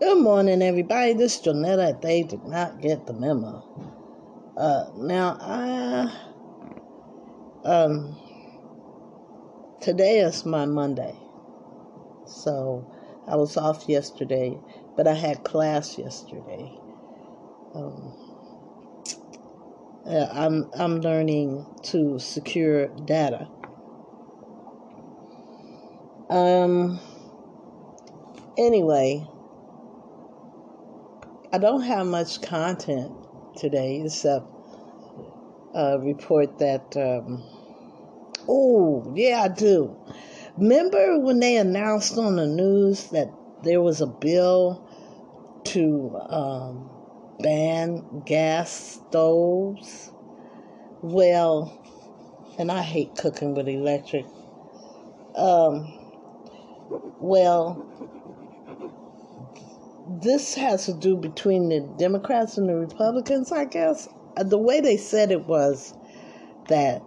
Good 0.00 0.16
morning, 0.16 0.62
everybody. 0.62 1.12
This 1.12 1.36
is 1.36 1.42
Jonetta. 1.42 2.00
They 2.00 2.22
did 2.22 2.42
not 2.46 2.80
get 2.80 3.06
the 3.06 3.12
memo. 3.12 3.62
Uh, 4.56 4.86
now, 4.96 5.36
I, 5.38 6.10
um, 7.68 8.16
today 9.82 10.20
is 10.20 10.46
my 10.46 10.64
Monday. 10.64 11.14
So 12.24 12.90
I 13.28 13.36
was 13.36 13.58
off 13.58 13.90
yesterday, 13.90 14.58
but 14.96 15.06
I 15.06 15.12
had 15.12 15.44
class 15.44 15.98
yesterday. 15.98 16.72
Um, 17.74 18.14
uh, 20.06 20.28
I'm, 20.32 20.70
I'm 20.78 21.02
learning 21.02 21.66
to 21.82 22.18
secure 22.18 22.88
data. 23.04 23.48
Um, 26.30 26.98
anyway, 28.56 29.26
I 31.52 31.58
don't 31.58 31.82
have 31.82 32.06
much 32.06 32.42
content 32.42 33.12
today 33.56 34.02
except 34.04 34.46
a 35.74 35.98
report 35.98 36.58
that. 36.58 36.96
Um, 36.96 37.42
oh, 38.48 39.12
yeah, 39.16 39.42
I 39.42 39.48
do. 39.48 39.96
Remember 40.56 41.18
when 41.18 41.40
they 41.40 41.56
announced 41.56 42.16
on 42.18 42.36
the 42.36 42.46
news 42.46 43.08
that 43.08 43.32
there 43.64 43.82
was 43.82 44.00
a 44.00 44.06
bill 44.06 44.86
to 45.64 46.16
um, 46.28 46.88
ban 47.40 48.22
gas 48.24 49.00
stoves? 49.08 50.12
Well, 51.02 51.76
and 52.58 52.70
I 52.70 52.82
hate 52.82 53.16
cooking 53.16 53.54
with 53.54 53.68
electric. 53.68 54.26
Um, 55.34 55.92
well, 57.20 58.09
this 60.18 60.54
has 60.54 60.86
to 60.86 60.92
do 60.92 61.16
between 61.16 61.68
the 61.68 61.80
Democrats 61.96 62.58
and 62.58 62.68
the 62.68 62.74
Republicans, 62.74 63.52
I 63.52 63.64
guess. 63.64 64.08
Uh, 64.36 64.42
the 64.42 64.58
way 64.58 64.80
they 64.80 64.96
said 64.96 65.30
it 65.30 65.46
was 65.46 65.94
that 66.68 67.02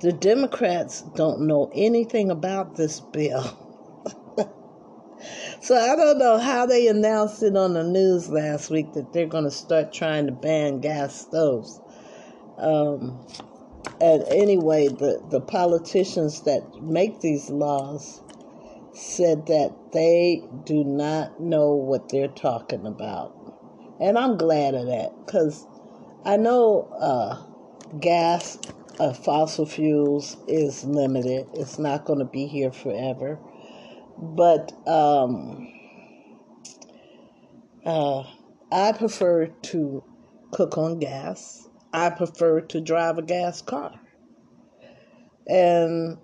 the 0.00 0.12
Democrats 0.12 1.02
don't 1.14 1.46
know 1.46 1.70
anything 1.74 2.30
about 2.30 2.76
this 2.76 3.00
bill. 3.00 3.44
so 5.60 5.76
I 5.76 5.94
don't 5.94 6.18
know 6.18 6.38
how 6.38 6.64
they 6.64 6.88
announced 6.88 7.42
it 7.42 7.56
on 7.56 7.74
the 7.74 7.84
news 7.84 8.30
last 8.30 8.70
week 8.70 8.94
that 8.94 9.12
they're 9.12 9.26
going 9.26 9.44
to 9.44 9.50
start 9.50 9.92
trying 9.92 10.26
to 10.26 10.32
ban 10.32 10.80
gas 10.80 11.20
stoves. 11.20 11.80
Um, 12.56 13.26
and 14.00 14.24
anyway, 14.28 14.88
the, 14.88 15.22
the 15.30 15.40
politicians 15.40 16.42
that 16.42 16.62
make 16.82 17.20
these 17.20 17.50
laws 17.50 18.22
said 18.96 19.46
that 19.46 19.74
they 19.92 20.42
do 20.64 20.82
not 20.84 21.40
know 21.40 21.74
what 21.74 22.08
they're 22.08 22.28
talking 22.28 22.86
about. 22.86 23.34
And 24.00 24.18
I'm 24.18 24.36
glad 24.36 24.74
of 24.74 24.86
that 24.86 25.12
because 25.24 25.66
I 26.24 26.36
know 26.36 26.88
uh, 26.98 27.98
gas, 27.98 28.58
uh, 28.98 29.12
fossil 29.12 29.66
fuels 29.66 30.36
is 30.48 30.84
limited. 30.84 31.46
It's 31.54 31.78
not 31.78 32.04
going 32.04 32.18
to 32.18 32.24
be 32.24 32.46
here 32.46 32.72
forever. 32.72 33.38
But 34.18 34.72
um, 34.88 35.72
uh, 37.84 38.24
I 38.72 38.92
prefer 38.92 39.46
to 39.46 40.04
cook 40.52 40.78
on 40.78 40.98
gas. 40.98 41.68
I 41.92 42.10
prefer 42.10 42.62
to 42.62 42.80
drive 42.80 43.18
a 43.18 43.22
gas 43.22 43.62
car. 43.62 44.00
And 45.46 46.18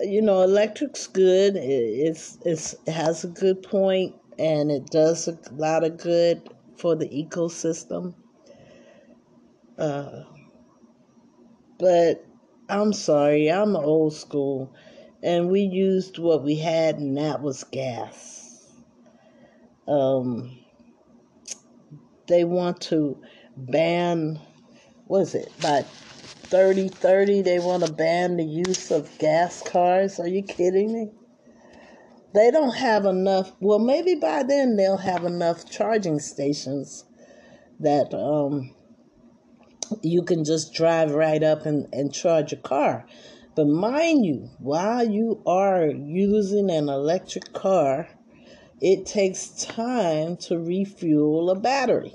you 0.00 0.22
know, 0.22 0.42
electric's 0.42 1.06
good. 1.06 1.56
It's, 1.56 2.38
it's 2.44 2.74
it 2.86 2.92
has 2.92 3.24
a 3.24 3.28
good 3.28 3.62
point, 3.62 4.14
and 4.38 4.70
it 4.70 4.86
does 4.86 5.28
a 5.28 5.38
lot 5.52 5.84
of 5.84 5.98
good 5.98 6.48
for 6.76 6.94
the 6.94 7.08
ecosystem. 7.08 8.14
Uh, 9.76 10.24
but 11.78 12.24
I'm 12.68 12.92
sorry, 12.92 13.50
I'm 13.50 13.76
old 13.76 14.14
school, 14.14 14.74
and 15.22 15.48
we 15.48 15.60
used 15.60 16.18
what 16.18 16.44
we 16.44 16.56
had, 16.56 16.96
and 16.98 17.16
that 17.16 17.42
was 17.42 17.64
gas. 17.64 18.72
Um, 19.86 20.58
they 22.26 22.44
want 22.44 22.80
to 22.82 23.20
ban, 23.56 24.38
was 25.06 25.34
it 25.34 25.50
by 25.62 25.84
3030 26.50 27.42
they 27.42 27.58
want 27.58 27.84
to 27.84 27.92
ban 27.92 28.36
the 28.36 28.44
use 28.44 28.90
of 28.90 29.18
gas 29.18 29.62
cars. 29.62 30.18
Are 30.18 30.28
you 30.28 30.42
kidding 30.42 30.92
me? 30.92 31.10
They 32.34 32.50
don't 32.50 32.74
have 32.76 33.04
enough. 33.04 33.52
Well, 33.60 33.78
maybe 33.78 34.14
by 34.14 34.42
then 34.42 34.76
they'll 34.76 34.96
have 34.96 35.24
enough 35.24 35.68
charging 35.68 36.20
stations 36.20 37.04
that 37.80 38.14
um, 38.14 38.74
you 40.02 40.22
can 40.22 40.44
just 40.44 40.72
drive 40.72 41.12
right 41.12 41.42
up 41.42 41.66
and, 41.66 41.86
and 41.92 42.12
charge 42.12 42.52
a 42.52 42.56
car. 42.56 43.06
But 43.54 43.66
mind 43.66 44.24
you, 44.24 44.50
while 44.58 45.08
you 45.08 45.42
are 45.46 45.86
using 45.86 46.70
an 46.70 46.88
electric 46.88 47.52
car, 47.52 48.08
it 48.80 49.06
takes 49.06 49.48
time 49.64 50.36
to 50.36 50.58
refuel 50.58 51.50
a 51.50 51.58
battery. 51.58 52.14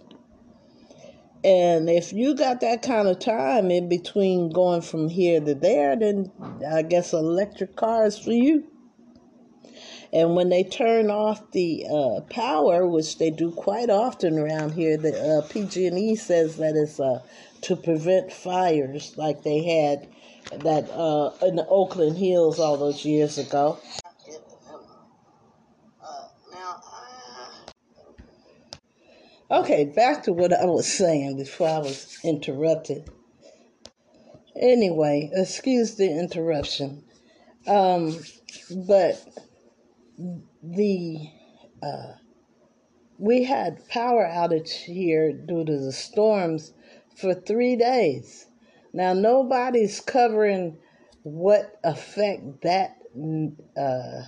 And 1.44 1.90
if 1.90 2.14
you 2.14 2.36
got 2.36 2.62
that 2.62 2.82
kind 2.84 3.08
of 3.08 3.20
time 3.20 3.70
in 3.70 3.90
between 3.90 4.50
going 4.50 4.82
from 4.82 5.10
here 5.10 5.42
to 5.42 5.54
there, 5.54 5.96
then 5.96 6.32
I 6.70 6.84
guess 6.84 7.12
electric 7.12 7.76
cars 7.76 8.18
for 8.18 8.32
you. 8.32 8.66
And 10.14 10.36
when 10.36 10.50
they 10.50 10.64
turn 10.64 11.10
off 11.10 11.52
the 11.52 11.86
uh, 11.92 12.22
power, 12.30 12.88
which 12.88 13.18
they 13.18 13.32
do 13.32 13.52
quite 13.52 13.90
often 13.90 14.38
around 14.38 14.74
here, 14.74 14.96
the 14.96 15.40
uh, 15.40 15.48
PG&E 15.50 16.16
says 16.16 16.58
that 16.58 16.76
it's 16.76 17.00
uh, 17.00 17.22
to 17.62 17.76
prevent 17.76 18.32
fires 18.32 19.18
like 19.18 19.42
they 19.42 19.64
had 19.64 20.08
that 20.64 20.90
uh, 20.92 21.32
in 21.46 21.56
the 21.56 21.66
Oakland 21.68 22.18
Hills 22.18 22.60
all 22.60 22.78
those 22.78 23.04
years 23.04 23.38
ago. 23.38 23.80
Okay, 29.54 29.86
back 29.86 30.24
to 30.24 30.34
what 30.34 30.52
I 30.52 30.66
was 30.66 30.92
saying 30.92 31.38
before 31.38 31.68
I 31.68 31.78
was 31.78 32.18
interrupted. 32.24 33.08
Anyway, 34.60 35.30
excuse 35.32 35.94
the 35.94 36.10
interruption. 36.10 37.04
Um, 37.68 38.18
but 38.88 39.24
the 40.64 41.30
uh, 41.84 42.14
we 43.20 43.44
had 43.44 43.88
power 43.90 44.26
outage 44.26 44.72
here 44.72 45.32
due 45.32 45.64
to 45.64 45.78
the 45.78 45.92
storms 45.92 46.74
for 47.16 47.36
three 47.36 47.76
days. 47.76 48.48
Now 48.92 49.14
nobody's 49.14 50.00
covering 50.00 50.80
what 51.22 51.80
effect 51.84 52.64
that 52.64 52.98
uh, 53.78 54.24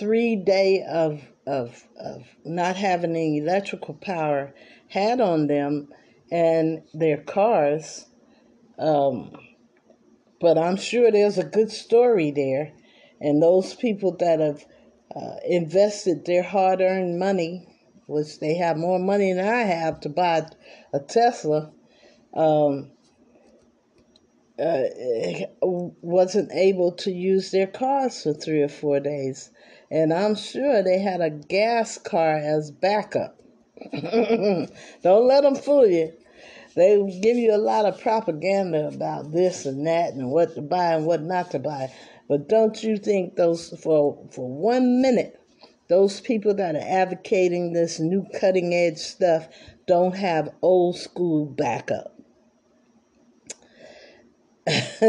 three 0.00 0.34
day 0.34 0.82
of 0.88 1.22
of 1.46 1.84
of 1.98 2.24
not 2.44 2.74
having 2.76 3.10
any 3.10 3.38
electrical 3.38 3.94
power 3.94 4.52
had 4.88 5.20
on 5.20 5.46
them 5.46 5.88
and 6.32 6.82
their 6.94 7.18
cars. 7.18 8.06
Um, 8.78 9.36
but 10.40 10.56
I'm 10.56 10.76
sure 10.76 11.12
there's 11.12 11.36
a 11.36 11.44
good 11.44 11.70
story 11.70 12.30
there, 12.30 12.72
and 13.20 13.42
those 13.42 13.74
people 13.74 14.16
that 14.16 14.40
have 14.40 14.64
uh, 15.14 15.36
invested 15.46 16.24
their 16.24 16.42
hard-earned 16.42 17.18
money, 17.18 17.68
which 18.06 18.40
they 18.40 18.54
have 18.54 18.78
more 18.78 18.98
money 18.98 19.34
than 19.34 19.46
I 19.46 19.62
have 19.62 20.00
to 20.00 20.08
buy 20.08 20.46
a 20.94 21.00
Tesla. 21.00 21.72
Um, 22.32 22.92
uh, 24.58 24.82
wasn't 25.62 26.52
able 26.52 26.92
to 26.92 27.10
use 27.10 27.50
their 27.50 27.66
cars 27.66 28.22
for 28.22 28.34
three 28.34 28.62
or 28.62 28.68
four 28.68 29.00
days. 29.00 29.50
And 29.90 30.12
I'm 30.12 30.36
sure 30.36 30.82
they 30.82 31.00
had 31.00 31.20
a 31.20 31.30
gas 31.30 31.98
car 31.98 32.36
as 32.36 32.70
backup. 32.70 33.40
Don't 33.92 35.26
let 35.26 35.42
them 35.42 35.56
fool 35.56 35.86
you. 35.86 36.12
They 36.76 37.20
give 37.20 37.36
you 37.36 37.54
a 37.54 37.58
lot 37.58 37.84
of 37.84 38.00
propaganda 38.00 38.86
about 38.88 39.32
this 39.32 39.66
and 39.66 39.86
that 39.86 40.14
and 40.14 40.30
what 40.30 40.54
to 40.54 40.62
buy 40.62 40.94
and 40.94 41.04
what 41.06 41.22
not 41.22 41.50
to 41.50 41.58
buy. 41.58 41.92
But 42.28 42.48
don't 42.48 42.80
you 42.82 42.96
think 42.96 43.34
those 43.34 43.70
for 43.82 44.24
for 44.30 44.48
one 44.48 45.02
minute, 45.02 45.40
those 45.88 46.20
people 46.20 46.54
that 46.54 46.76
are 46.76 46.86
advocating 46.86 47.72
this 47.72 47.98
new 47.98 48.24
cutting 48.38 48.72
edge 48.72 48.98
stuff 48.98 49.48
don't 49.86 50.14
have 50.14 50.54
old 50.62 50.96
school 50.96 51.44
backup. 51.44 52.14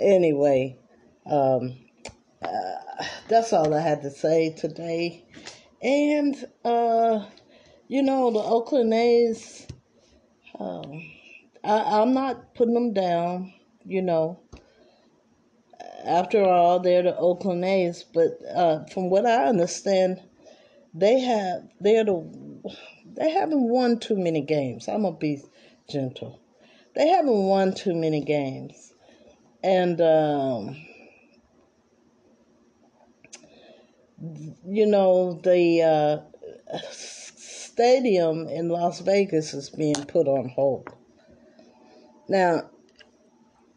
anyway, 0.00 0.78
um, 1.26 1.74
uh, 2.40 2.87
that's 3.28 3.52
all 3.52 3.74
I 3.74 3.80
had 3.80 4.02
to 4.02 4.10
say 4.10 4.50
today. 4.50 5.24
And, 5.82 6.36
uh, 6.64 7.24
you 7.86 8.02
know, 8.02 8.30
the 8.30 8.40
Oakland 8.40 8.92
A's, 8.92 9.66
um, 10.58 11.02
I, 11.62 12.00
I'm 12.00 12.12
not 12.12 12.54
putting 12.54 12.74
them 12.74 12.92
down, 12.92 13.52
you 13.84 14.02
know. 14.02 14.40
After 16.04 16.42
all, 16.42 16.80
they're 16.80 17.02
the 17.02 17.16
Oakland 17.16 17.64
A's, 17.64 18.04
but 18.14 18.38
uh, 18.54 18.84
from 18.86 19.10
what 19.10 19.26
I 19.26 19.46
understand, 19.46 20.20
they 20.94 21.20
have 21.20 21.68
they're 21.80 22.04
the 22.04 22.24
they 23.14 23.30
haven't 23.30 23.68
won 23.68 23.98
too 23.98 24.16
many 24.16 24.40
games. 24.40 24.88
I'm 24.88 25.02
gonna 25.02 25.16
be 25.16 25.42
gentle. 25.88 26.40
They 26.94 27.08
haven't 27.08 27.42
won 27.46 27.74
too 27.74 27.94
many 27.94 28.24
games, 28.24 28.94
and 29.62 30.00
um, 30.00 30.76
you 34.20 34.86
know 34.86 35.40
the 35.42 35.82
uh, 35.82 36.78
stadium 36.90 38.48
in 38.48 38.68
Las 38.68 39.00
Vegas 39.00 39.54
is 39.54 39.70
being 39.70 40.04
put 40.06 40.26
on 40.26 40.48
hold. 40.48 40.88
Now, 42.28 42.70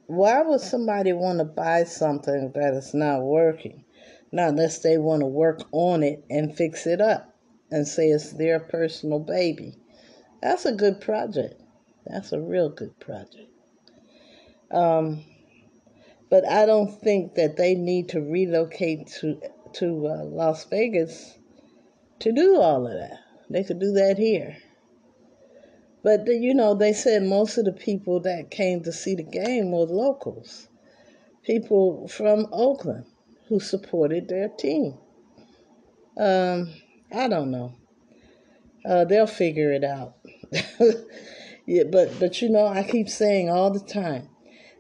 why 0.07 0.41
would 0.41 0.61
somebody 0.61 1.13
want 1.13 1.39
to 1.39 1.45
buy 1.45 1.83
something 1.83 2.51
that 2.53 2.73
is 2.73 2.93
not 2.93 3.21
working? 3.21 3.85
Not 4.31 4.49
unless 4.49 4.79
they 4.79 4.97
want 4.97 5.21
to 5.21 5.27
work 5.27 5.61
on 5.71 6.03
it 6.03 6.23
and 6.29 6.55
fix 6.55 6.87
it 6.87 7.01
up 7.01 7.35
and 7.69 7.87
say 7.87 8.09
it's 8.09 8.33
their 8.33 8.59
personal 8.59 9.19
baby. 9.19 9.77
That's 10.41 10.65
a 10.65 10.73
good 10.73 10.99
project. 10.99 11.61
That's 12.05 12.33
a 12.33 12.41
real 12.41 12.69
good 12.69 12.99
project. 12.99 13.49
Um, 14.71 15.23
but 16.29 16.47
I 16.47 16.65
don't 16.65 16.99
think 17.01 17.35
that 17.35 17.57
they 17.57 17.75
need 17.75 18.09
to 18.09 18.21
relocate 18.21 19.07
to 19.19 19.39
to 19.75 20.07
uh, 20.07 20.23
Las 20.25 20.65
Vegas 20.65 21.37
to 22.19 22.31
do 22.31 22.57
all 22.59 22.87
of 22.87 22.93
that. 22.93 23.19
They 23.49 23.63
could 23.63 23.79
do 23.79 23.91
that 23.93 24.17
here. 24.17 24.57
But 26.03 26.25
you 26.27 26.53
know, 26.53 26.73
they 26.73 26.93
said 26.93 27.23
most 27.23 27.57
of 27.57 27.65
the 27.65 27.73
people 27.73 28.21
that 28.21 28.49
came 28.49 28.83
to 28.83 28.91
see 28.91 29.15
the 29.15 29.23
game 29.23 29.71
were 29.71 29.85
locals, 29.85 30.67
people 31.43 32.07
from 32.07 32.47
Oakland 32.51 33.05
who 33.47 33.59
supported 33.59 34.27
their 34.27 34.49
team. 34.49 34.97
Um, 36.17 36.73
I 37.13 37.27
don't 37.27 37.51
know. 37.51 37.75
Uh, 38.85 39.05
they'll 39.05 39.27
figure 39.27 39.71
it 39.71 39.83
out. 39.83 40.15
yeah, 41.65 41.83
but 41.91 42.19
but 42.19 42.41
you 42.41 42.49
know, 42.49 42.65
I 42.65 42.83
keep 42.83 43.09
saying 43.09 43.49
all 43.49 43.71
the 43.71 43.79
time, 43.79 44.29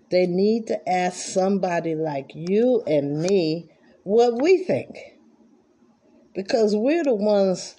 they 0.09 0.25
need 0.25 0.67
to 0.67 0.89
ask 0.89 1.17
somebody 1.17 1.95
like 1.95 2.31
you 2.33 2.83
and 2.87 3.21
me 3.21 3.70
what 4.03 4.41
we 4.41 4.63
think, 4.63 4.97
because 6.33 6.75
we're 6.75 7.03
the 7.03 7.13
ones 7.13 7.75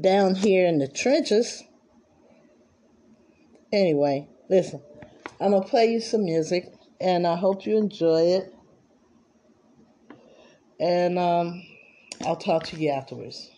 down 0.00 0.34
here 0.34 0.66
in 0.66 0.78
the 0.78 0.88
trenches 0.88 1.64
Anyway, 3.72 4.26
listen, 4.48 4.80
I'm 5.40 5.50
going 5.50 5.62
to 5.62 5.68
play 5.68 5.92
you 5.92 6.00
some 6.00 6.24
music 6.24 6.72
and 7.00 7.26
I 7.26 7.36
hope 7.36 7.66
you 7.66 7.76
enjoy 7.76 8.22
it. 8.22 8.54
And 10.80 11.18
um, 11.18 11.62
I'll 12.26 12.36
talk 12.36 12.64
to 12.68 12.76
you 12.76 12.90
afterwards. 12.90 13.50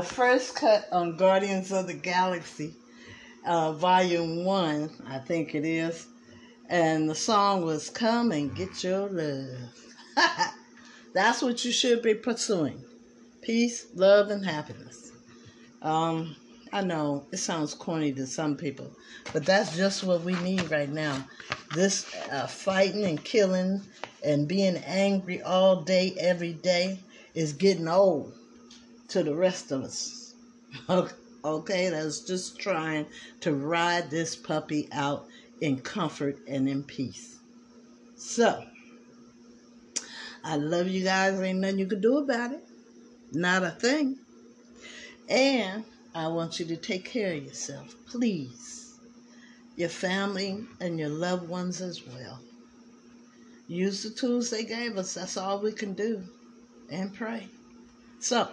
The 0.00 0.06
first 0.06 0.54
cut 0.54 0.88
on 0.92 1.14
Guardians 1.18 1.70
of 1.70 1.86
the 1.86 1.92
Galaxy. 1.92 2.74
uh, 3.44 3.72
Volume 3.72 4.46
1, 4.46 4.90
I 5.06 5.18
think 5.18 5.54
it 5.54 5.66
is. 5.66 6.06
And 6.70 7.06
the 7.06 7.14
song 7.14 7.66
was 7.66 7.90
Come 7.90 8.32
and 8.32 8.54
Get 8.56 8.82
Your 8.82 9.10
Love. 9.10 9.84
That's 11.14 11.42
what 11.42 11.62
you 11.66 11.70
should 11.70 12.00
be 12.00 12.14
pursuing 12.14 12.82
peace, 13.42 13.88
love, 13.94 14.30
and 14.30 14.42
happiness. 14.46 15.12
Um, 15.82 16.34
I 16.72 16.80
know 16.80 17.26
it 17.30 17.36
sounds 17.38 17.74
corny 17.74 18.12
to 18.14 18.26
some 18.26 18.56
people, 18.56 18.90
but 19.34 19.44
that's 19.44 19.76
just 19.76 20.04
what 20.04 20.22
we 20.22 20.34
need 20.36 20.70
right 20.70 20.90
now. 20.90 21.26
This 21.74 22.06
uh, 22.30 22.46
fighting 22.46 23.04
and 23.04 23.22
killing 23.22 23.82
and 24.24 24.48
being 24.48 24.76
angry 24.78 25.42
all 25.42 25.76
day, 25.82 26.14
every 26.18 26.52
day 26.54 27.00
is 27.34 27.52
getting 27.52 27.88
old 27.88 28.34
to 29.10 29.22
the 29.22 29.34
rest 29.34 29.70
of 29.72 29.82
us. 29.82 30.34
Okay, 31.42 31.88
that's 31.88 32.20
just 32.20 32.58
trying 32.60 33.06
to 33.40 33.54
ride 33.54 34.10
this 34.10 34.36
puppy 34.36 34.88
out 34.92 35.26
in 35.62 35.80
comfort 35.80 36.38
and 36.46 36.68
in 36.68 36.82
peace. 36.82 37.38
So, 38.14 38.62
I 40.44 40.56
love 40.56 40.88
you 40.88 41.02
guys. 41.02 41.40
Ain't 41.40 41.60
nothing 41.60 41.78
you 41.78 41.86
can 41.86 42.02
do 42.02 42.18
about 42.18 42.52
it. 42.52 42.62
Not 43.32 43.62
a 43.62 43.70
thing. 43.70 44.18
And 45.30 45.84
I 46.14 46.28
want 46.28 46.60
you 46.60 46.66
to 46.66 46.76
take 46.76 47.06
care 47.06 47.32
of 47.32 47.42
yourself, 47.42 47.94
please. 48.04 48.98
Your 49.76 49.88
family 49.88 50.66
and 50.78 50.98
your 50.98 51.08
loved 51.08 51.48
ones 51.48 51.80
as 51.80 52.06
well. 52.06 52.38
Use 53.66 54.02
the 54.02 54.10
tools 54.10 54.50
they 54.50 54.64
gave 54.64 54.98
us. 54.98 55.14
That's 55.14 55.38
all 55.38 55.60
we 55.60 55.72
can 55.72 55.94
do. 55.94 56.22
And 56.90 57.14
pray. 57.14 57.48
So, 58.18 58.48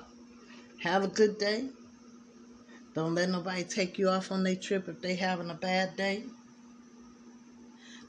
have 0.81 1.03
a 1.03 1.07
good 1.07 1.37
day. 1.37 1.69
Don't 2.95 3.15
let 3.15 3.29
nobody 3.29 3.63
take 3.63 3.99
you 3.99 4.09
off 4.09 4.31
on 4.31 4.43
their 4.43 4.55
trip 4.55 4.87
if 4.87 5.01
they 5.01 5.15
having 5.15 5.49
a 5.49 5.55
bad 5.55 5.95
day. 5.95 6.23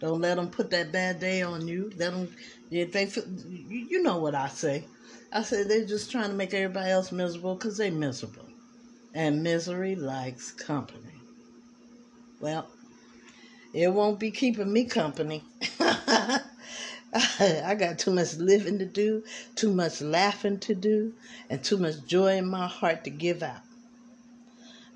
Don't 0.01 0.21
let 0.21 0.37
them 0.37 0.51
put 0.51 0.71
that 0.71 0.93
bad 0.93 1.21
day 1.21 1.43
on 1.43 1.67
you. 1.67 1.91
Let 1.97 2.13
them, 2.13 2.31
if 2.71 2.93
they, 2.93 3.09
you 3.49 4.03
know 4.03 4.19
what 4.19 4.35
I 4.35 4.49
say. 4.49 4.85
I 5.33 5.43
say 5.43 5.65
they're 5.65 5.85
just 5.85 6.11
trying 6.11 6.31
to 6.31 6.37
make 6.37 6.55
everybody 6.55 6.91
else 6.91 7.13
miserable 7.13 7.55
because 7.55 7.77
they 7.77 7.91
miserable. 7.91 8.47
And 9.15 9.43
misery 9.43 9.97
likes 9.97 10.53
company. 10.53 11.21
Well, 12.41 12.69
it 13.75 13.89
won't 13.89 14.21
be 14.21 14.31
keeping 14.31 14.73
me 14.73 14.85
company. 14.85 15.43
I 17.41 17.75
got 17.79 17.99
too 17.99 18.13
much 18.13 18.35
living 18.37 18.79
to 18.81 18.87
do, 18.87 19.25
too 19.55 19.73
much 19.73 20.01
laughing 20.03 20.59
to 20.61 20.75
do, 20.75 21.15
and 21.49 21.63
too 21.65 21.79
much 21.79 22.05
joy 22.07 22.37
in 22.37 22.47
my 22.49 22.67
heart 22.67 23.05
to 23.05 23.11
give 23.11 23.43
out. 23.43 23.63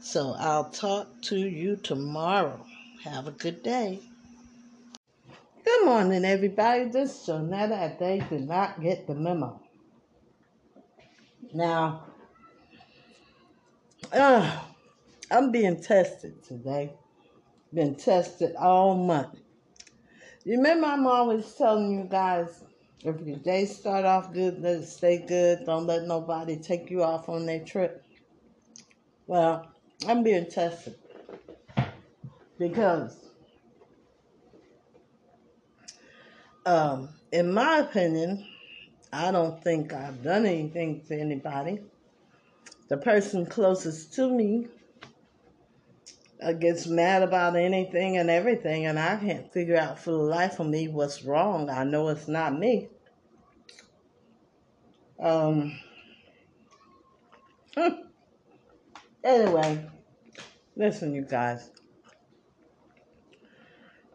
So 0.00 0.34
I'll 0.38 0.68
talk 0.68 1.08
to 1.22 1.38
you 1.38 1.76
tomorrow. 1.76 2.66
Have 3.04 3.28
a 3.28 3.30
good 3.30 3.62
day. 3.62 4.00
Good 5.64 5.84
morning, 5.86 6.24
everybody. 6.24 6.84
This 6.84 7.22
is 7.22 7.28
Jonetta. 7.28 7.98
They 7.98 8.22
did 8.28 8.46
not 8.46 8.80
get 8.80 9.06
the 9.06 9.14
memo. 9.14 9.60
Now, 11.54 12.04
uh, 14.12 14.60
I'm 15.30 15.50
being 15.50 15.80
tested 15.80 16.42
today. 16.44 16.92
Been 17.72 17.94
tested 17.94 18.54
all 18.56 18.96
month. 18.96 19.38
Remember 20.44 20.86
I'm 20.86 21.06
always 21.06 21.52
telling 21.54 21.92
you 21.92 22.04
guys, 22.04 22.64
if 23.04 23.20
your 23.20 23.36
day 23.38 23.64
start 23.64 24.04
off 24.04 24.32
good, 24.32 24.60
let 24.60 24.78
it 24.78 24.86
stay 24.86 25.18
good. 25.18 25.64
Don't 25.66 25.86
let 25.86 26.06
nobody 26.06 26.56
take 26.56 26.90
you 26.90 27.02
off 27.02 27.28
on 27.28 27.46
their 27.46 27.64
trip. 27.64 28.04
Well, 29.26 29.68
I'm 30.06 30.24
being 30.24 30.46
tested 30.50 30.96
because, 32.58 33.16
um, 36.66 37.08
in 37.30 37.52
my 37.52 37.78
opinion, 37.78 38.44
I 39.12 39.30
don't 39.30 39.62
think 39.62 39.92
I've 39.92 40.22
done 40.24 40.44
anything 40.46 41.02
to 41.06 41.20
anybody. 41.20 41.80
The 42.88 42.96
person 42.96 43.46
closest 43.46 44.12
to 44.14 44.28
me 44.28 44.66
gets 46.50 46.88
mad 46.88 47.22
about 47.22 47.54
anything 47.54 48.16
and 48.16 48.28
everything, 48.28 48.86
and 48.86 48.98
I 48.98 49.16
can't 49.16 49.52
figure 49.52 49.76
out 49.76 49.98
for 49.98 50.10
the 50.10 50.16
life 50.16 50.58
of 50.58 50.66
me 50.66 50.88
what's 50.88 51.22
wrong. 51.24 51.70
I 51.70 51.84
know 51.84 52.08
it's 52.08 52.26
not 52.26 52.58
me. 52.58 52.88
Um. 55.20 55.78
anyway, 59.24 59.86
listen, 60.76 61.14
you 61.14 61.22
guys. 61.22 61.70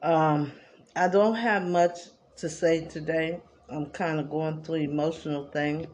Um, 0.04 0.52
I 0.96 1.08
don't 1.08 1.36
have 1.36 1.64
much 1.64 1.98
to 2.38 2.50
say 2.50 2.86
today. 2.86 3.40
I'm 3.70 3.88
kind 3.88 4.20
of 4.20 4.30
going 4.30 4.64
through 4.64 4.76
emotional 4.76 5.48
thing. 5.50 5.88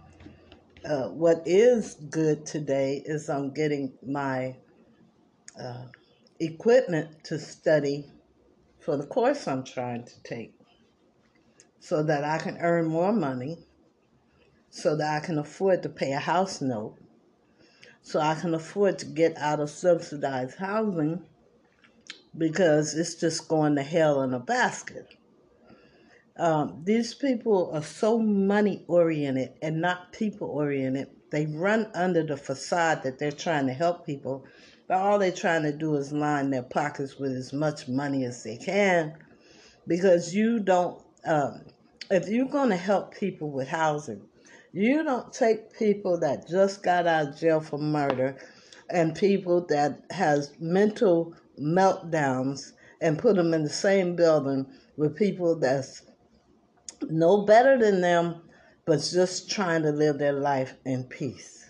Uh, 0.85 1.09
what 1.09 1.43
is 1.45 1.95
good 2.09 2.45
today 2.45 3.01
is 3.05 3.29
I'm 3.29 3.53
getting 3.53 3.93
my 4.05 4.55
uh, 5.59 5.85
equipment 6.39 7.23
to 7.25 7.39
study 7.39 8.05
for 8.79 8.97
the 8.97 9.05
course 9.05 9.47
I'm 9.47 9.63
trying 9.63 10.03
to 10.05 10.23
take 10.23 10.53
so 11.79 12.03
that 12.03 12.23
I 12.23 12.37
can 12.37 12.57
earn 12.59 12.85
more 12.85 13.11
money, 13.11 13.57
so 14.69 14.95
that 14.95 15.21
I 15.21 15.25
can 15.25 15.37
afford 15.37 15.83
to 15.83 15.89
pay 15.89 16.13
a 16.13 16.19
house 16.19 16.61
note, 16.61 16.97
so 18.01 18.19
I 18.19 18.35
can 18.35 18.53
afford 18.53 18.99
to 18.99 19.05
get 19.05 19.37
out 19.37 19.59
of 19.59 19.69
subsidized 19.69 20.57
housing 20.57 21.25
because 22.37 22.93
it's 22.95 23.15
just 23.15 23.47
going 23.47 23.75
to 23.75 23.83
hell 23.83 24.23
in 24.23 24.33
a 24.33 24.39
basket. 24.39 25.07
Um, 26.37 26.81
these 26.83 27.13
people 27.13 27.71
are 27.73 27.83
so 27.83 28.17
money 28.17 28.83
oriented 28.87 29.53
and 29.61 29.81
not 29.81 30.11
people 30.13 30.49
oriented. 30.49 31.09
They 31.31 31.45
run 31.45 31.91
under 31.93 32.23
the 32.23 32.37
facade 32.37 33.03
that 33.03 33.19
they're 33.19 33.31
trying 33.31 33.67
to 33.67 33.73
help 33.73 34.05
people, 34.05 34.45
but 34.93 35.01
all 35.01 35.17
they're 35.17 35.31
trying 35.31 35.63
to 35.63 35.71
do 35.71 35.95
is 35.95 36.11
line 36.11 36.51
their 36.51 36.61
pockets 36.61 37.17
with 37.17 37.31
as 37.31 37.51
much 37.51 37.87
money 37.87 38.25
as 38.25 38.43
they 38.43 38.57
can 38.57 39.11
because 39.87 40.35
you 40.35 40.59
don't, 40.59 41.01
um, 41.25 41.61
if 42.11 42.27
you're 42.27 42.45
going 42.45 42.69
to 42.69 42.75
help 42.75 43.11
people 43.15 43.49
with 43.49 43.67
housing, 43.67 44.21
you 44.71 45.03
don't 45.03 45.33
take 45.33 45.73
people 45.73 46.19
that 46.19 46.47
just 46.47 46.83
got 46.83 47.07
out 47.07 47.29
of 47.29 47.39
jail 47.39 47.59
for 47.59 47.79
murder 47.79 48.37
and 48.91 49.15
people 49.15 49.65
that 49.65 49.99
has 50.11 50.53
mental 50.59 51.33
meltdowns 51.59 52.73
and 53.01 53.17
put 53.17 53.35
them 53.35 53.51
in 53.51 53.63
the 53.63 53.69
same 53.69 54.15
building 54.15 54.63
with 54.95 55.17
people 55.17 55.57
that's 55.57 56.03
no 57.09 57.47
better 57.47 57.79
than 57.79 57.99
them, 57.99 58.43
but 58.85 58.97
just 58.97 59.49
trying 59.49 59.81
to 59.81 59.91
live 59.91 60.19
their 60.19 60.33
life 60.33 60.75
in 60.85 61.03
peace. 61.05 61.62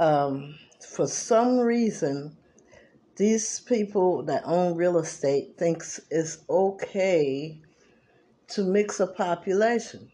Um, 0.00 0.54
for 0.80 1.06
some 1.06 1.58
reason, 1.58 2.34
these 3.16 3.60
people 3.60 4.22
that 4.22 4.42
own 4.46 4.74
real 4.74 4.96
estate 4.96 5.58
thinks 5.58 6.00
it's 6.10 6.38
okay 6.48 7.60
to 8.48 8.64
mix 8.64 8.98
a 8.98 9.06
population. 9.06 10.10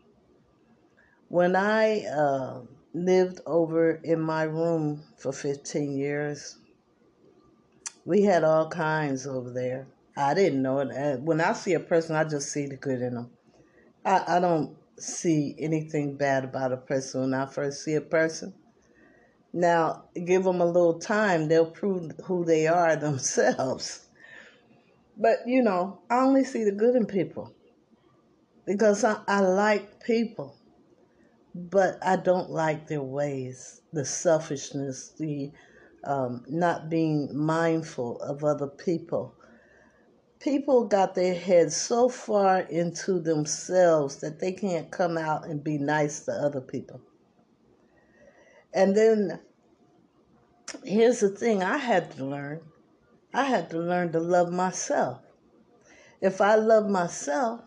When 1.28 1.54
I 1.54 2.04
uh, 2.06 2.62
lived 2.94 3.40
over 3.46 3.92
in 4.02 4.20
my 4.20 4.42
room 4.42 5.04
for 5.18 5.32
15 5.32 5.96
years, 5.96 6.58
we 8.04 8.22
had 8.22 8.42
all 8.42 8.68
kinds 8.68 9.24
over 9.24 9.52
there. 9.52 9.86
I 10.16 10.34
didn't 10.34 10.62
know 10.62 10.80
it. 10.80 11.20
When 11.20 11.40
I 11.40 11.52
see 11.52 11.74
a 11.74 11.80
person, 11.80 12.16
I 12.16 12.24
just 12.24 12.50
see 12.50 12.66
the 12.66 12.76
good 12.76 13.02
in 13.02 13.14
them. 13.14 13.30
I, 14.04 14.36
I 14.36 14.40
don't 14.40 14.76
see 14.98 15.54
anything 15.60 16.16
bad 16.16 16.42
about 16.42 16.72
a 16.72 16.76
person 16.76 17.20
when 17.20 17.34
I 17.34 17.46
first 17.46 17.84
see 17.84 17.94
a 17.94 18.00
person. 18.00 18.52
Now, 19.52 20.04
give 20.26 20.44
them 20.44 20.60
a 20.60 20.66
little 20.66 20.98
time, 20.98 21.48
they'll 21.48 21.70
prove 21.70 22.12
who 22.24 22.44
they 22.44 22.66
are 22.66 22.96
themselves. 22.96 24.06
But, 25.16 25.38
you 25.46 25.62
know, 25.62 26.00
I 26.10 26.20
only 26.20 26.44
see 26.44 26.64
the 26.64 26.72
good 26.72 26.94
in 26.94 27.06
people 27.06 27.54
because 28.66 29.04
I, 29.04 29.18
I 29.26 29.40
like 29.40 30.04
people, 30.04 30.56
but 31.54 31.98
I 32.02 32.16
don't 32.16 32.50
like 32.50 32.86
their 32.86 33.02
ways, 33.02 33.80
the 33.92 34.04
selfishness, 34.04 35.14
the 35.18 35.52
um, 36.04 36.44
not 36.48 36.90
being 36.90 37.36
mindful 37.36 38.20
of 38.20 38.44
other 38.44 38.68
people 38.68 39.34
people 40.40 40.86
got 40.86 41.14
their 41.14 41.34
heads 41.34 41.74
so 41.76 42.08
far 42.08 42.60
into 42.60 43.18
themselves 43.20 44.16
that 44.18 44.38
they 44.38 44.52
can't 44.52 44.90
come 44.90 45.18
out 45.18 45.46
and 45.46 45.64
be 45.64 45.78
nice 45.78 46.20
to 46.20 46.32
other 46.32 46.60
people. 46.60 47.00
And 48.76 48.96
then 48.96 49.40
here's 50.84 51.20
the 51.20 51.30
thing 51.30 51.62
I 51.62 51.78
had 51.78 52.12
to 52.16 52.24
learn 52.26 52.60
I 53.34 53.44
had 53.44 53.70
to 53.70 53.78
learn 53.78 54.12
to 54.12 54.20
love 54.20 54.52
myself. 54.52 55.20
If 56.22 56.40
I 56.40 56.56
love 56.56 56.88
myself, 56.90 57.62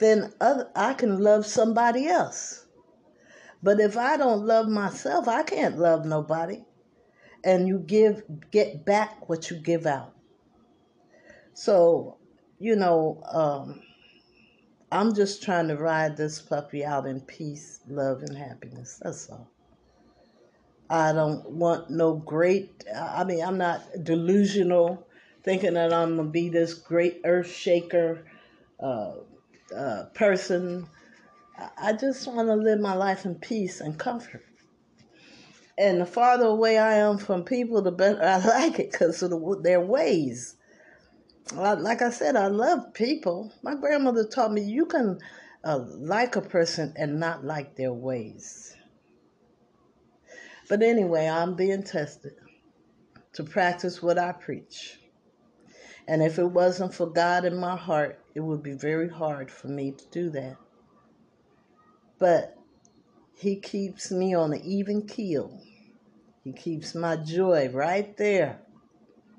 then 0.00 0.32
other, 0.40 0.70
I 0.76 0.94
can 0.94 1.20
love 1.20 1.46
somebody 1.46 2.08
else. 2.08 2.66
But 3.62 3.80
if 3.80 3.96
I 3.96 4.16
don't 4.18 4.46
love 4.46 4.68
myself, 4.68 5.28
I 5.28 5.42
can't 5.44 5.78
love 5.78 6.06
nobody. 6.06 6.64
and 7.44 7.68
you 7.68 7.78
give 7.80 8.22
get 8.50 8.84
back 8.86 9.28
what 9.28 9.50
you 9.50 9.58
give 9.58 9.86
out. 9.86 10.14
So, 11.54 12.18
you 12.58 12.76
know, 12.76 13.22
um, 13.32 13.82
I'm 14.92 15.14
just 15.14 15.42
trying 15.42 15.68
to 15.68 15.76
ride 15.76 16.16
this 16.16 16.40
puppy 16.42 16.84
out 16.84 17.06
in 17.06 17.20
peace, 17.22 17.80
love, 17.88 18.22
and 18.22 18.36
happiness. 18.36 19.00
That's 19.02 19.30
all. 19.30 19.50
I 20.90 21.12
don't 21.12 21.48
want 21.50 21.90
no 21.90 22.14
great, 22.14 22.84
I 22.94 23.24
mean, 23.24 23.44
I'm 23.44 23.58
not 23.58 23.82
delusional 24.02 25.06
thinking 25.42 25.74
that 25.74 25.92
I'm 25.92 26.16
going 26.16 26.28
to 26.28 26.32
be 26.32 26.48
this 26.48 26.74
great 26.74 27.20
earth 27.24 27.50
shaker 27.50 28.24
uh, 28.80 29.12
uh, 29.74 30.04
person. 30.14 30.86
I 31.80 31.92
just 31.92 32.26
want 32.26 32.48
to 32.48 32.54
live 32.54 32.80
my 32.80 32.94
life 32.94 33.24
in 33.24 33.34
peace 33.34 33.80
and 33.80 33.98
comfort. 33.98 34.44
And 35.76 36.00
the 36.00 36.06
farther 36.06 36.46
away 36.46 36.78
I 36.78 36.94
am 36.94 37.18
from 37.18 37.44
people, 37.44 37.82
the 37.82 37.92
better 37.92 38.22
I 38.22 38.38
like 38.46 38.78
it 38.78 38.90
because 38.90 39.22
of 39.22 39.30
the, 39.30 39.60
their 39.62 39.80
ways. 39.80 40.56
Like 41.54 42.02
I 42.02 42.10
said, 42.10 42.36
I 42.36 42.48
love 42.48 42.92
people. 42.94 43.52
My 43.62 43.74
grandmother 43.74 44.26
taught 44.26 44.52
me 44.52 44.62
you 44.62 44.86
can 44.86 45.18
uh, 45.64 45.78
like 45.96 46.36
a 46.36 46.42
person 46.42 46.92
and 46.96 47.20
not 47.20 47.44
like 47.44 47.76
their 47.76 47.92
ways. 47.92 48.74
But 50.68 50.82
anyway, 50.82 51.26
I'm 51.26 51.54
being 51.54 51.82
tested 51.82 52.34
to 53.32 53.42
practice 53.42 54.02
what 54.02 54.18
I 54.18 54.32
preach. 54.32 54.98
And 56.06 56.22
if 56.22 56.38
it 56.38 56.46
wasn't 56.46 56.94
for 56.94 57.06
God 57.06 57.44
in 57.44 57.56
my 57.56 57.76
heart, 57.76 58.20
it 58.34 58.40
would 58.40 58.62
be 58.62 58.72
very 58.72 59.08
hard 59.08 59.50
for 59.50 59.68
me 59.68 59.92
to 59.92 60.04
do 60.10 60.30
that. 60.30 60.56
But 62.18 62.56
He 63.34 63.56
keeps 63.56 64.10
me 64.10 64.34
on 64.34 64.52
an 64.52 64.62
even 64.64 65.06
keel. 65.06 65.60
He 66.44 66.52
keeps 66.52 66.94
my 66.94 67.16
joy 67.16 67.68
right 67.70 68.16
there. 68.16 68.60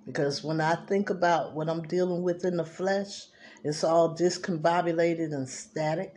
Because 0.05 0.43
when 0.43 0.61
I 0.61 0.75
think 0.75 1.09
about 1.09 1.53
what 1.53 1.69
I'm 1.69 1.83
dealing 1.83 2.23
with 2.23 2.45
in 2.45 2.57
the 2.57 2.65
flesh, 2.65 3.27
it's 3.63 3.83
all 3.83 4.15
discombobulated 4.15 5.33
and 5.33 5.47
static. 5.47 6.15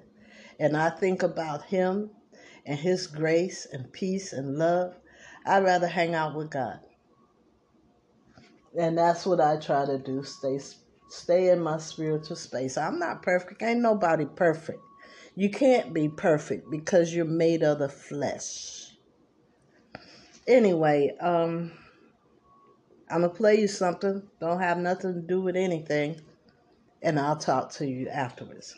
And 0.58 0.76
I 0.76 0.90
think 0.90 1.22
about 1.22 1.64
Him 1.64 2.10
and 2.64 2.78
His 2.78 3.06
grace 3.06 3.66
and 3.70 3.92
peace 3.92 4.32
and 4.32 4.56
love. 4.56 4.94
I'd 5.46 5.64
rather 5.64 5.86
hang 5.88 6.14
out 6.14 6.34
with 6.34 6.50
God. 6.50 6.80
And 8.78 8.96
that's 8.96 9.26
what 9.26 9.40
I 9.40 9.56
try 9.56 9.84
to 9.86 9.98
do. 9.98 10.22
Stay 10.22 10.58
stay 11.08 11.50
in 11.50 11.62
my 11.62 11.78
spiritual 11.78 12.36
space. 12.36 12.78
I'm 12.78 12.98
not 12.98 13.22
perfect. 13.22 13.62
Ain't 13.62 13.80
nobody 13.80 14.24
perfect. 14.24 14.80
You 15.34 15.50
can't 15.50 15.92
be 15.92 16.08
perfect 16.08 16.70
because 16.70 17.14
you're 17.14 17.24
made 17.24 17.62
of 17.62 17.78
the 17.80 17.88
flesh. 17.88 18.92
Anyway, 20.46 21.14
um 21.20 21.72
I'm 23.10 23.20
gonna 23.22 23.32
play 23.32 23.60
you 23.60 23.68
something. 23.68 24.22
Don't 24.40 24.60
have 24.60 24.78
nothing 24.78 25.14
to 25.14 25.20
do 25.20 25.42
with 25.42 25.56
anything. 25.56 26.20
And 27.02 27.18
I'll 27.20 27.36
talk 27.36 27.72
to 27.72 27.86
you 27.86 28.08
afterwards. 28.08 28.74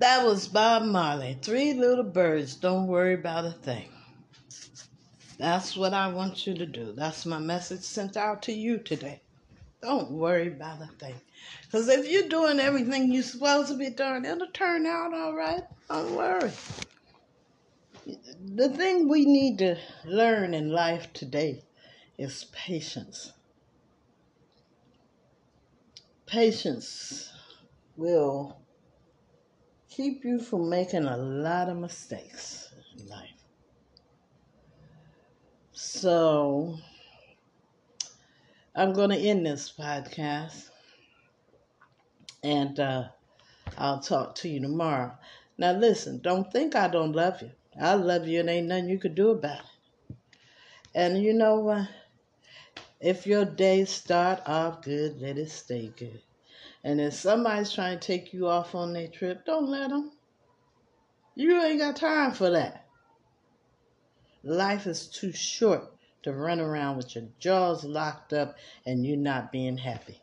That 0.00 0.24
was 0.24 0.48
Bob 0.48 0.82
Marley. 0.82 1.38
Three 1.42 1.74
little 1.74 2.04
birds, 2.04 2.56
don't 2.56 2.86
worry 2.86 3.14
about 3.14 3.44
a 3.44 3.52
thing. 3.52 3.90
That's 5.38 5.76
what 5.76 5.94
I 5.94 6.08
want 6.08 6.46
you 6.46 6.54
to 6.54 6.66
do. 6.66 6.92
That's 6.92 7.26
my 7.26 7.38
message 7.38 7.82
sent 7.82 8.16
out 8.16 8.42
to 8.42 8.52
you 8.52 8.78
today. 8.78 9.20
Don't 9.82 10.10
worry 10.10 10.48
about 10.48 10.82
a 10.82 10.88
thing. 10.98 11.14
Because 11.62 11.88
if 11.88 12.10
you're 12.10 12.28
doing 12.28 12.60
everything 12.60 13.12
you're 13.12 13.22
supposed 13.22 13.68
to 13.68 13.74
be 13.74 13.90
doing, 13.90 14.24
it'll 14.24 14.48
turn 14.48 14.86
out 14.86 15.14
all 15.14 15.34
right. 15.34 15.62
Don't 15.88 16.16
worry. 16.16 16.50
The 18.54 18.70
thing 18.70 19.08
we 19.08 19.26
need 19.26 19.58
to 19.58 19.76
learn 20.06 20.54
in 20.54 20.70
life 20.70 21.12
today 21.12 21.62
is 22.18 22.46
patience. 22.52 23.32
patience 26.30 27.32
will 27.96 28.56
keep 29.90 30.24
you 30.24 30.38
from 30.38 30.70
making 30.70 31.04
a 31.04 31.16
lot 31.16 31.68
of 31.68 31.76
mistakes 31.76 32.72
in 32.96 33.08
life. 33.08 33.28
So, 35.72 36.78
I'm 38.74 38.92
going 38.92 39.10
to 39.10 39.16
end 39.16 39.44
this 39.44 39.72
podcast 39.76 40.70
and 42.42 42.78
uh, 42.78 43.08
I'll 43.76 44.00
talk 44.00 44.36
to 44.36 44.48
you 44.48 44.60
tomorrow. 44.60 45.12
Now, 45.58 45.72
listen, 45.72 46.20
don't 46.20 46.50
think 46.50 46.76
I 46.76 46.88
don't 46.88 47.12
love 47.12 47.42
you. 47.42 47.50
I 47.80 47.94
love 47.94 48.26
you 48.26 48.40
and 48.40 48.48
ain't 48.48 48.68
nothing 48.68 48.88
you 48.88 48.98
could 48.98 49.14
do 49.14 49.30
about 49.30 49.60
it. 49.60 50.16
And 50.94 51.22
you 51.22 51.32
know 51.32 51.56
what? 51.56 51.88
If 53.00 53.26
your 53.26 53.44
day 53.44 53.84
start 53.84 54.40
off 54.46 54.82
good, 54.82 55.20
let 55.20 55.38
it 55.38 55.50
stay 55.50 55.92
good. 55.96 56.20
And 56.82 57.00
if 57.00 57.14
somebody's 57.14 57.72
trying 57.72 57.98
to 57.98 58.06
take 58.06 58.32
you 58.32 58.48
off 58.48 58.74
on 58.74 58.92
their 58.92 59.08
trip, 59.08 59.44
don't 59.44 59.68
let 59.68 59.90
them. 59.90 60.12
You 61.34 61.62
ain't 61.62 61.78
got 61.78 61.96
time 61.96 62.32
for 62.32 62.50
that. 62.50 62.86
Life 64.42 64.86
is 64.86 65.06
too 65.06 65.32
short 65.32 65.92
to 66.22 66.32
run 66.32 66.60
around 66.60 66.96
with 66.96 67.14
your 67.14 67.24
jaws 67.38 67.84
locked 67.84 68.32
up 68.32 68.56
and 68.86 69.04
you 69.04 69.16
not 69.16 69.52
being 69.52 69.76
happy. 69.76 70.22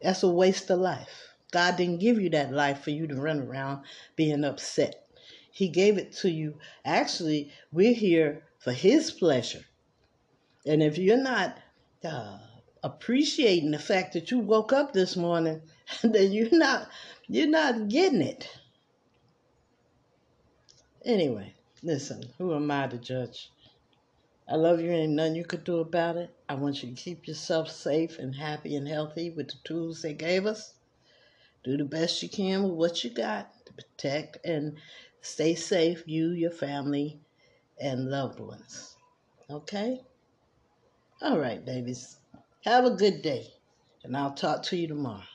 That's 0.00 0.22
a 0.22 0.28
waste 0.28 0.70
of 0.70 0.80
life. 0.80 1.28
God 1.52 1.76
didn't 1.76 2.00
give 2.00 2.20
you 2.20 2.30
that 2.30 2.52
life 2.52 2.82
for 2.82 2.90
you 2.90 3.06
to 3.06 3.14
run 3.14 3.40
around 3.40 3.84
being 4.16 4.44
upset. 4.44 5.06
He 5.50 5.68
gave 5.68 5.98
it 5.98 6.12
to 6.18 6.30
you. 6.30 6.58
Actually, 6.84 7.52
we're 7.70 7.94
here 7.94 8.42
for 8.58 8.72
His 8.72 9.10
pleasure. 9.10 9.64
And 10.66 10.82
if 10.82 10.98
you're 10.98 11.22
not 11.22 11.58
uh, 12.04 12.38
appreciating 12.82 13.70
the 13.70 13.78
fact 13.78 14.12
that 14.14 14.30
you 14.30 14.38
woke 14.38 14.72
up 14.72 14.92
this 14.92 15.16
morning, 15.16 15.62
then 16.02 16.32
you're 16.32 16.48
not 16.50 16.88
you're 17.28 17.46
not 17.46 17.88
getting 17.88 18.22
it. 18.22 18.48
Anyway, 21.04 21.54
listen, 21.82 22.22
who 22.38 22.54
am 22.54 22.70
I 22.70 22.86
to 22.88 22.98
judge? 22.98 23.50
I 24.48 24.56
love 24.56 24.80
you, 24.80 24.90
ain't 24.90 25.12
nothing 25.12 25.36
you 25.36 25.44
could 25.44 25.64
do 25.64 25.78
about 25.78 26.16
it. 26.16 26.30
I 26.48 26.54
want 26.54 26.82
you 26.82 26.90
to 26.90 27.02
keep 27.02 27.26
yourself 27.26 27.70
safe 27.70 28.18
and 28.18 28.34
happy 28.34 28.76
and 28.76 28.86
healthy 28.86 29.30
with 29.30 29.48
the 29.48 29.56
tools 29.64 30.02
they 30.02 30.14
gave 30.14 30.46
us. 30.46 30.74
Do 31.64 31.76
the 31.76 31.84
best 31.84 32.22
you 32.22 32.28
can 32.28 32.64
with 32.64 32.72
what 32.72 33.04
you 33.04 33.10
got 33.10 33.52
to 33.66 33.72
protect 33.72 34.44
and 34.44 34.76
stay 35.20 35.54
safe, 35.54 36.02
you, 36.06 36.30
your 36.30 36.50
family, 36.50 37.20
and 37.80 38.10
loved 38.10 38.40
ones. 38.40 38.96
Okay? 39.48 40.02
All 41.20 41.38
right, 41.38 41.64
babies. 41.64 42.18
Have 42.64 42.84
a 42.84 42.90
good 42.90 43.22
day, 43.22 43.54
and 44.04 44.16
I'll 44.16 44.34
talk 44.34 44.62
to 44.64 44.76
you 44.76 44.86
tomorrow. 44.86 45.31